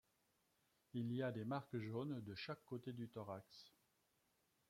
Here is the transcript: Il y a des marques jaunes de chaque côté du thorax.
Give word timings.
Il 0.95 1.11
y 1.13 1.21
a 1.21 1.31
des 1.31 1.45
marques 1.45 1.77
jaunes 1.77 2.21
de 2.21 2.33
chaque 2.33 2.65
côté 2.65 2.91
du 2.91 3.07
thorax. 3.07 3.71